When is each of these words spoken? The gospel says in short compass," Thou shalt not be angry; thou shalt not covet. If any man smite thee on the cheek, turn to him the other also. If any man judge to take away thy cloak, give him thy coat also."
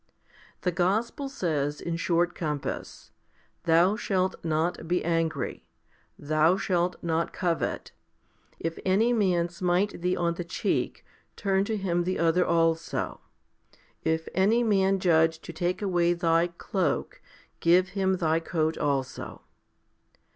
The 0.61 0.71
gospel 0.71 1.29
says 1.29 1.79
in 1.79 1.95
short 1.95 2.33
compass," 2.33 3.11
Thou 3.65 3.95
shalt 3.95 4.33
not 4.43 4.87
be 4.87 5.05
angry; 5.05 5.67
thou 6.17 6.57
shalt 6.57 6.95
not 7.03 7.31
covet. 7.31 7.91
If 8.59 8.79
any 8.83 9.13
man 9.13 9.47
smite 9.49 10.01
thee 10.01 10.17
on 10.17 10.33
the 10.33 10.43
cheek, 10.43 11.05
turn 11.35 11.65
to 11.65 11.77
him 11.77 12.03
the 12.03 12.17
other 12.17 12.43
also. 12.43 13.21
If 14.01 14.27
any 14.33 14.63
man 14.63 14.97
judge 14.99 15.37
to 15.41 15.53
take 15.53 15.83
away 15.83 16.13
thy 16.13 16.47
cloak, 16.47 17.21
give 17.59 17.89
him 17.89 18.13
thy 18.15 18.39
coat 18.39 18.79
also." 18.79 19.43